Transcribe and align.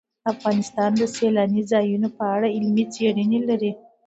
افغانستان 0.33 0.89
د 0.97 1.01
سیلاني 1.15 1.61
ځایونو 1.71 2.07
په 2.17 2.23
اړه 2.35 2.47
علمي 2.55 2.85
څېړنې 2.93 3.39
لري. 3.49 3.71